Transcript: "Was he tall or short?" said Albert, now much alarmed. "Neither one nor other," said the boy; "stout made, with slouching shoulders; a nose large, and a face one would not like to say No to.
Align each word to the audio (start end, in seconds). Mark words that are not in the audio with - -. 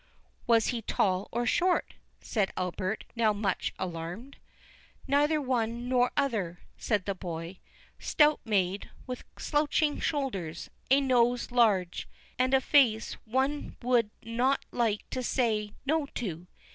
"Was 0.47 0.69
he 0.69 0.81
tall 0.81 1.29
or 1.31 1.45
short?" 1.45 1.93
said 2.21 2.49
Albert, 2.57 3.03
now 3.15 3.33
much 3.33 3.71
alarmed. 3.77 4.37
"Neither 5.07 5.39
one 5.39 5.87
nor 5.87 6.09
other," 6.17 6.59
said 6.75 7.05
the 7.05 7.13
boy; 7.13 7.59
"stout 7.99 8.39
made, 8.43 8.89
with 9.05 9.23
slouching 9.37 9.99
shoulders; 9.99 10.71
a 10.89 11.01
nose 11.01 11.51
large, 11.51 12.09
and 12.39 12.55
a 12.55 12.61
face 12.61 13.13
one 13.25 13.75
would 13.83 14.09
not 14.23 14.65
like 14.71 15.07
to 15.11 15.21
say 15.21 15.73
No 15.85 16.07
to. 16.15 16.47